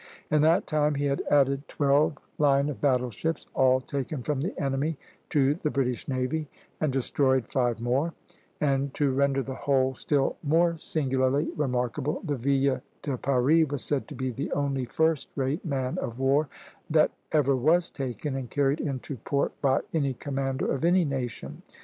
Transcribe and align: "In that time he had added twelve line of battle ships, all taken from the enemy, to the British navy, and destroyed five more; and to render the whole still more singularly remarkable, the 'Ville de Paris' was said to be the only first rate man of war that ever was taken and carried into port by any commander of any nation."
"In 0.31 0.41
that 0.41 0.65
time 0.65 0.95
he 0.95 1.05
had 1.05 1.21
added 1.29 1.67
twelve 1.67 2.17
line 2.39 2.69
of 2.69 2.81
battle 2.81 3.11
ships, 3.11 3.45
all 3.53 3.79
taken 3.79 4.23
from 4.23 4.41
the 4.41 4.59
enemy, 4.59 4.97
to 5.29 5.53
the 5.53 5.69
British 5.69 6.07
navy, 6.07 6.47
and 6.79 6.91
destroyed 6.91 7.45
five 7.45 7.79
more; 7.79 8.15
and 8.59 8.91
to 8.95 9.11
render 9.11 9.43
the 9.43 9.53
whole 9.53 9.93
still 9.93 10.37
more 10.41 10.75
singularly 10.79 11.51
remarkable, 11.55 12.19
the 12.23 12.33
'Ville 12.35 12.81
de 13.03 13.15
Paris' 13.15 13.69
was 13.69 13.83
said 13.83 14.07
to 14.07 14.15
be 14.15 14.31
the 14.31 14.51
only 14.53 14.85
first 14.85 15.29
rate 15.35 15.63
man 15.63 15.99
of 15.99 16.17
war 16.17 16.49
that 16.89 17.11
ever 17.31 17.55
was 17.55 17.91
taken 17.91 18.35
and 18.35 18.49
carried 18.49 18.81
into 18.81 19.17
port 19.17 19.51
by 19.61 19.81
any 19.93 20.15
commander 20.15 20.71
of 20.71 20.83
any 20.83 21.05
nation." 21.05 21.61